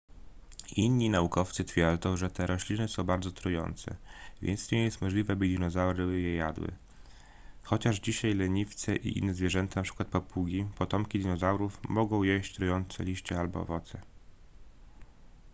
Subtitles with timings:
[0.75, 3.95] inni naukowcy twierdzą że te rośliny są bardzo trujące
[4.41, 6.67] więc nie jest możliwe by dinozaury je jadły
[7.63, 10.05] chociaż dzisiaj leniwce i inne zwierzęta np.
[10.05, 14.01] papugi potomki dinozaurów mogą jeść trujące liście albo owoce